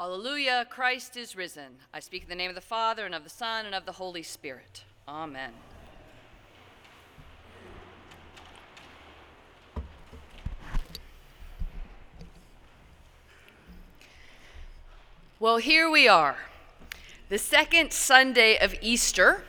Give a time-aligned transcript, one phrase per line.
[0.00, 1.78] Alleluia, Christ is risen.
[1.92, 3.90] I speak in the name of the Father, and of the Son, and of the
[3.90, 4.84] Holy Spirit.
[5.08, 5.50] Amen.
[15.40, 16.36] Well, here we are,
[17.28, 19.42] the second Sunday of Easter,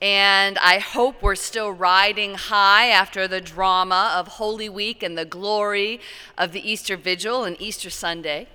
[0.00, 5.24] and I hope we're still riding high after the drama of Holy Week and the
[5.24, 6.00] glory
[6.38, 8.46] of the Easter Vigil and Easter Sunday.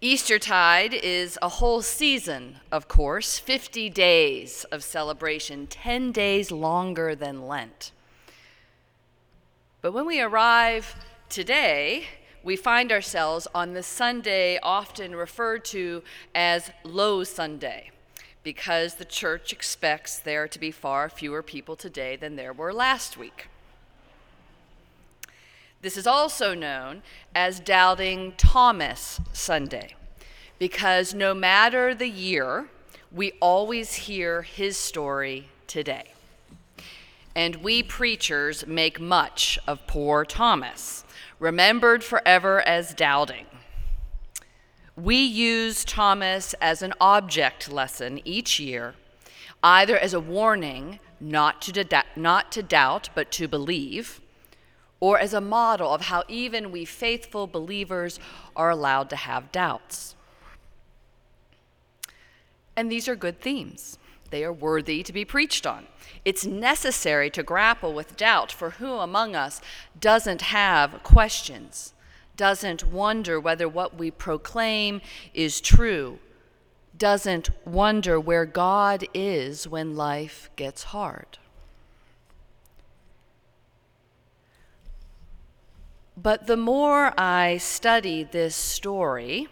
[0.00, 7.48] Eastertide is a whole season, of course, 50 days of celebration, 10 days longer than
[7.48, 7.90] Lent.
[9.82, 10.94] But when we arrive
[11.28, 12.04] today,
[12.44, 17.90] we find ourselves on the Sunday often referred to as Low Sunday,
[18.44, 23.16] because the church expects there to be far fewer people today than there were last
[23.16, 23.48] week.
[25.80, 27.02] This is also known
[27.36, 29.94] as Doubting Thomas Sunday,
[30.58, 32.68] because no matter the year,
[33.12, 36.14] we always hear his story today.
[37.36, 41.04] And we preachers make much of poor Thomas,
[41.38, 43.46] remembered forever as doubting.
[44.96, 48.94] We use Thomas as an object lesson each year,
[49.62, 54.20] either as a warning not to, not to doubt but to believe
[55.00, 58.18] or as a model of how even we faithful believers
[58.56, 60.14] are allowed to have doubts.
[62.76, 63.98] And these are good themes.
[64.30, 65.86] They are worthy to be preached on.
[66.24, 69.60] It's necessary to grapple with doubt, for who among us
[69.98, 71.94] doesn't have questions,
[72.36, 75.00] doesn't wonder whether what we proclaim
[75.32, 76.18] is true,
[76.96, 81.38] doesn't wonder where God is when life gets hard?
[86.20, 89.46] But the more I study this story,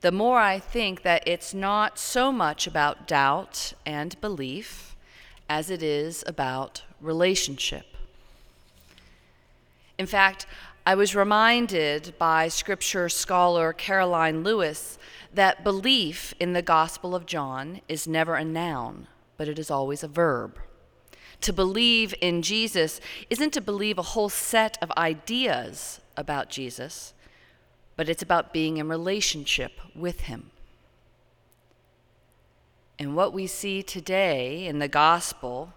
[0.00, 4.96] the more I think that it's not so much about doubt and belief
[5.48, 7.86] as it is about relationship.
[9.96, 10.44] In fact,
[10.84, 14.98] I was reminded by scripture scholar Karoline Lewis
[15.32, 20.02] that belief in the Gospel of John is never a noun, but it is always
[20.02, 20.58] a verb.
[21.42, 27.14] To believe in Jesus isn't to believe a whole set of ideas about Jesus,
[27.96, 30.50] but it's about being in relationship with Him.
[32.98, 35.72] And what we see today in the gospel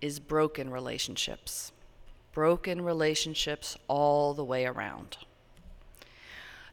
[0.00, 1.72] is broken relationships,
[2.32, 5.18] broken relationships all the way around.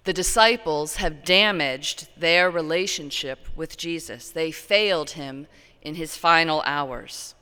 [0.05, 4.29] The disciples have damaged their relationship with Jesus.
[4.29, 5.47] They failed him
[5.81, 7.35] in his final hours.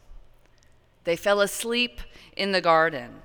[1.03, 2.01] They fell asleep
[2.35, 3.21] in the garden.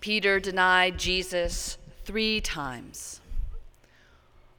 [0.00, 3.20] Peter denied Jesus three times.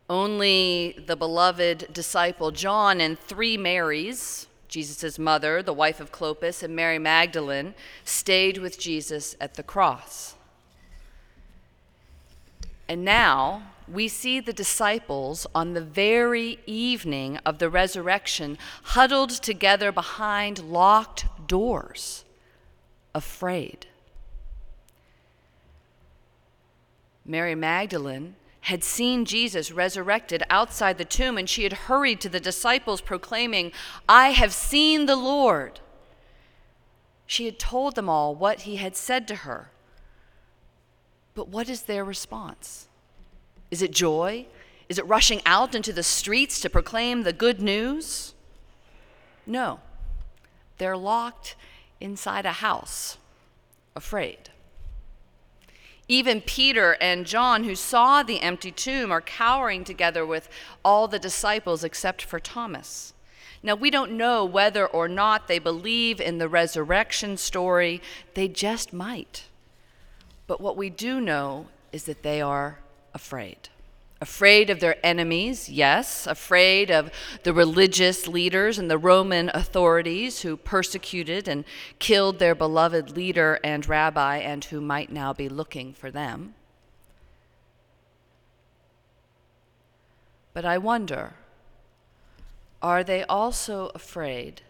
[0.09, 6.75] Only the beloved disciple John and three Marys, Jesus' mother, the wife of Clopas, and
[6.75, 7.73] Mary Magdalene,
[8.05, 10.35] stayed with Jesus at the cross.
[12.87, 19.91] And now we see the disciples on the very evening of the resurrection huddled together
[19.91, 22.25] behind locked doors,
[23.15, 23.87] afraid.
[27.25, 32.39] Mary Magdalene had seen Jesus resurrected outside the tomb, and she had hurried to the
[32.39, 33.71] disciples, proclaiming,
[34.09, 35.79] I have seen the Lord.
[37.25, 39.69] She had told them all what he had said to her.
[41.33, 42.86] But what is their response?
[43.71, 44.45] Is it joy?
[44.89, 48.33] Is it rushing out into the streets to proclaim the good news?
[49.45, 49.79] No.
[50.77, 51.55] They're locked
[51.99, 53.17] inside a house,
[53.95, 54.49] afraid.
[56.07, 60.47] Even Peter and John, who saw the empty tomb, are cowering together with
[60.85, 63.13] all the disciples except for Thomas.
[63.61, 68.01] Now, we don't know whether or not they believe in the resurrection story,
[68.35, 69.45] they just might.
[70.45, 72.79] But what we do know is that they are
[73.17, 73.69] afraid.
[74.21, 77.09] Afraid of their enemies, yes, afraid of
[77.41, 81.65] the religious leaders and the Roman authorities who persecuted and
[81.97, 86.53] killed their beloved leader and rabbi and who might now be looking for them.
[90.53, 91.33] But I wonder
[92.81, 94.61] are they also afraid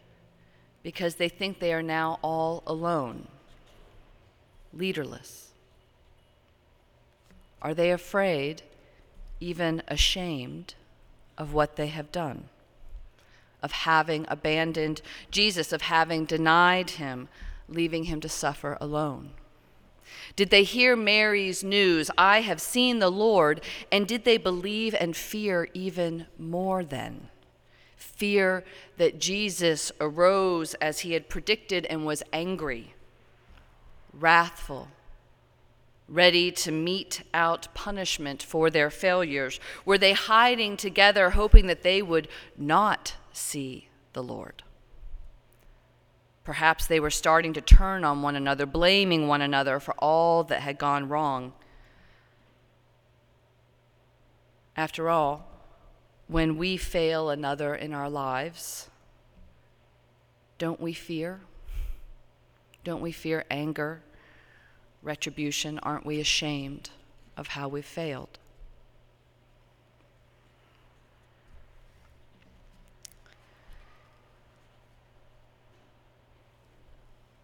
[0.84, 3.28] because they think they are now all alone,
[4.74, 5.47] leaderless?
[7.62, 8.64] Are they afraid?
[9.40, 10.74] even ashamed
[11.38, 12.50] of what they have done,
[13.62, 15.02] of having abandoned
[15.32, 17.28] Jesus, of having denied him,
[17.68, 19.32] leaving him to suffer alone.
[20.36, 23.62] Did they hear Mary's news, I have seen the Lord,
[23.92, 27.30] and did they believe and fear even more then?
[27.98, 28.64] Fear
[28.98, 32.94] that Jesus arose as he had predicted and was angry,
[34.14, 34.88] wrathful,
[36.08, 39.60] ready to mete out punishment for their failures?
[39.86, 42.28] Were they hiding together, hoping that they would
[42.58, 44.64] not see the Lord?
[46.44, 50.62] Perhaps they were starting to turn on one another, blaming one another for all that
[50.62, 51.52] had gone wrong.
[54.78, 55.46] After all,
[56.28, 58.90] when we fail another in our lives,
[60.58, 61.42] don't we fear?
[62.84, 64.02] Don't we fear anger,
[65.08, 65.80] retribution?
[65.80, 66.92] Aren't we ashamed
[67.36, 68.38] of how we've failed?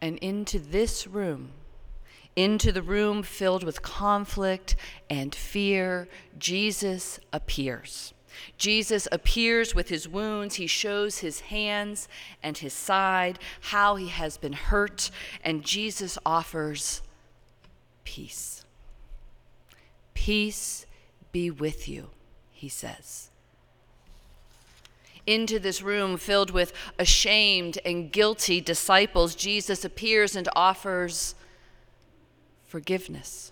[0.04, 1.50] and into this room,
[2.36, 4.76] into the room filled with conflict
[5.10, 8.14] and fear, Jesus appears.
[8.58, 10.56] Jesus appears with his wounds.
[10.56, 12.10] He shows his hands
[12.44, 15.10] and his side, how he has been hurt,
[15.42, 17.02] and Jesus offers
[18.04, 18.64] peace.
[20.14, 20.86] Peace
[21.32, 22.10] be with you,
[22.52, 23.30] he says
[25.26, 31.36] into this room filled with ashamed and guilty disciples, Jesus appears and offers
[32.66, 33.52] forgiveness.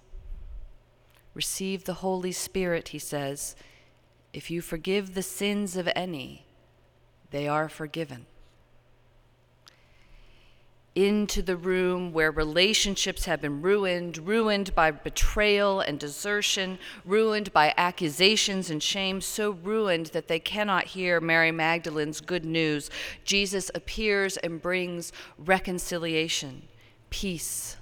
[1.34, 3.56] Receive the Holy Spirit, he says.
[4.34, 6.46] If you forgive the sins of any,
[7.32, 8.26] they are forgiven
[10.94, 17.74] into the room where relationships have been ruined, ruined by betrayal and desertion, ruined by
[17.78, 22.90] accusations and shame, so ruined that they cannot hear Mary Magdalene's good news.
[23.24, 26.64] Jesus appears and brings reconciliation,
[27.10, 27.78] peace,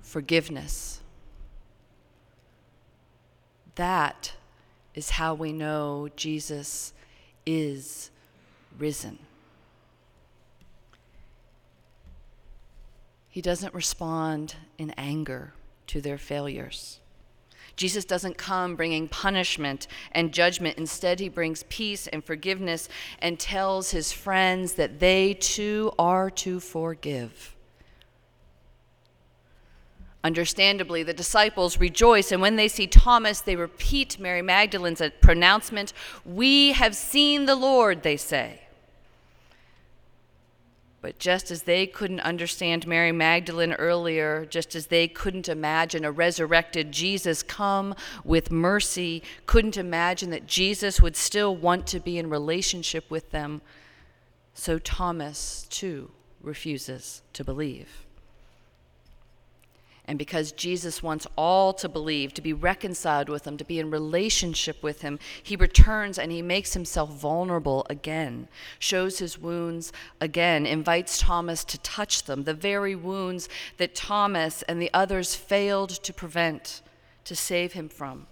[0.00, 1.00] forgiveness.
[3.74, 4.32] That
[4.94, 6.92] is how we know Jesus
[7.44, 8.10] is
[8.78, 9.18] risen.
[13.36, 15.52] He doesn't respond in anger
[15.88, 17.00] to their failures.
[17.76, 20.78] Jesus doesn't come bringing punishment and judgment.
[20.78, 22.88] Instead, he brings peace and forgiveness
[23.18, 27.54] and tells his friends that they too are to forgive.
[30.24, 35.92] Understandably, the disciples rejoice, and when they see Thomas, they repeat Mary Magdalene's pronouncement
[36.24, 38.65] We have seen the Lord, they say.
[41.06, 46.10] But just as they couldn't understand Mary Magdalene earlier, just as they couldn't imagine a
[46.10, 47.94] resurrected Jesus come
[48.24, 53.62] with mercy, couldn't imagine that Jesus would still want to be in relationship with them,
[54.52, 56.10] so Thomas too
[56.42, 58.05] refuses to believe.
[60.08, 63.90] And because Jesus wants all to believe, to be reconciled with Him, to be in
[63.90, 68.46] relationship with Him, He returns and He makes Himself vulnerable again,
[68.78, 73.48] shows His wounds again, invites Thomas to touch them, the very wounds
[73.78, 76.82] that Thomas and the others failed to prevent,
[77.24, 78.26] to save him from.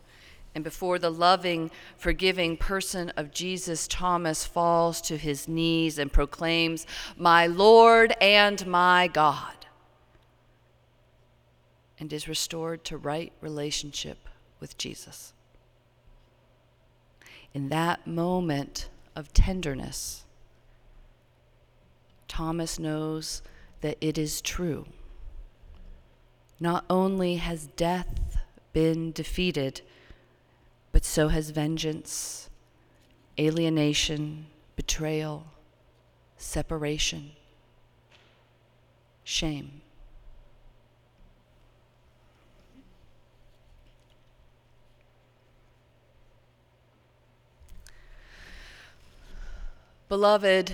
[0.55, 6.87] And before the loving, forgiving person of Jesus, Thomas falls to his knees and proclaims,
[7.17, 9.63] My Lord and my God
[11.99, 14.29] and is restored to right relationship
[14.61, 15.32] with Jesus.
[17.52, 20.25] In that moment of tenderness,
[22.26, 23.42] Thomas knows
[23.80, 24.87] that it is true.
[26.59, 28.38] Not only has death
[28.73, 29.83] been defeated,
[30.90, 32.49] but so has vengeance,
[33.38, 35.47] alienation, betrayal,
[36.37, 37.33] separation,
[39.23, 39.83] shame.
[50.14, 50.73] Beloved,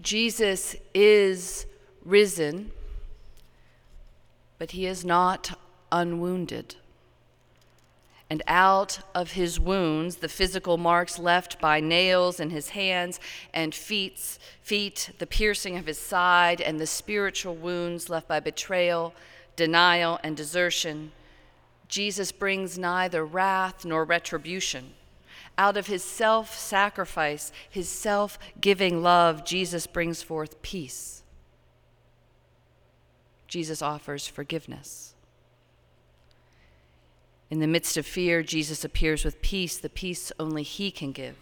[0.00, 1.66] Jesus is
[2.02, 2.70] risen,
[4.56, 5.58] but he is not
[5.92, 6.76] unwounded.
[8.30, 13.20] And out of his wounds, the physical marks left by nails in his hands
[13.52, 19.12] and feet, feet, the piercing of his side, and the spiritual wounds left by betrayal,
[19.54, 21.12] denial, and desertion,
[21.88, 24.94] Jesus brings neither wrath nor retribution.
[25.58, 31.22] Out of his self sacrifice, his self giving love, Jesus brings forth peace.
[33.48, 35.14] Jesus offers forgiveness.
[37.50, 41.36] In the midst of fear, Jesus appears with peace, the peace only he can give.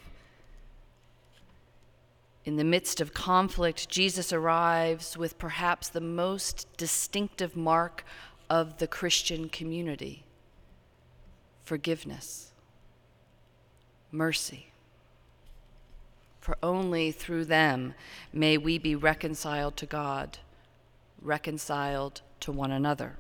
[2.45, 8.05] In the midst of conflict, Jesus arrives with perhaps the most distinctive mark
[8.49, 10.23] of the Christian community
[11.65, 12.53] forgiveness,
[14.17, 14.67] mercy.
[16.41, 17.95] For only through them
[18.33, 20.39] may we be reconciled to God,
[21.21, 23.17] reconciled to one another.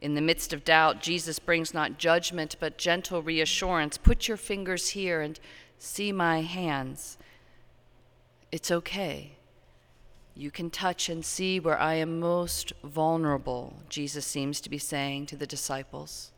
[0.00, 3.98] In the midst of doubt, Jesus brings not judgment, but gentle reassurance.
[3.98, 5.38] Put your fingers here and
[5.78, 7.18] see my hands.
[8.50, 9.32] It's okay.
[10.34, 15.26] You can touch and see where I am most vulnerable, Jesus seems to be saying
[15.26, 16.32] to the disciples.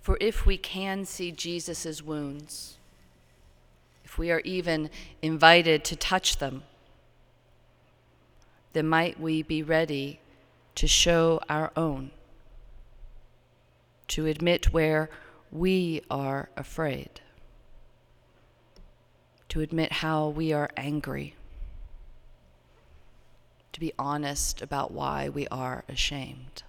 [0.00, 2.78] For if we can see Jesus' wounds,
[4.04, 4.90] if we are even
[5.22, 6.62] invited to touch them,
[8.72, 10.20] then might we be ready
[10.76, 12.10] to show our own,
[14.08, 15.10] to admit where
[15.52, 17.20] we are afraid,
[19.48, 21.34] to admit how we are angry,
[23.72, 26.62] to be honest about why we are ashamed.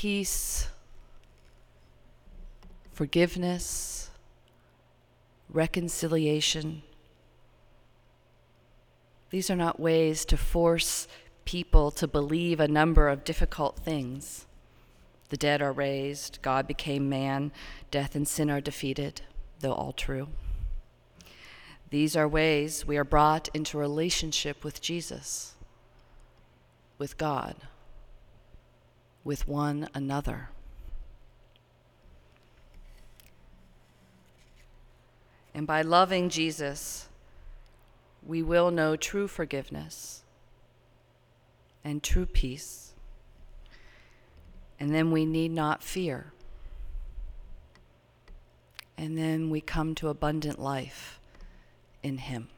[0.00, 0.68] Peace
[2.92, 4.10] forgiveness,
[5.50, 6.84] reconciliation.
[9.30, 11.08] These are not ways to force
[11.44, 14.46] people to believe a number of difficult things.
[15.30, 17.50] The dead are raised, God became man,
[17.90, 19.22] death and sin are defeated,
[19.58, 20.28] though all true.
[21.90, 25.56] These are ways we are brought into relationship with Jesus,
[26.98, 27.56] with God,
[29.28, 30.48] with one another.
[35.52, 37.10] And by loving Jesus,
[38.26, 40.22] we will know true forgiveness
[41.84, 42.94] and true peace.
[44.80, 46.32] And then we need not fear.
[48.96, 51.20] And then we come to abundant life
[52.02, 52.48] in Him.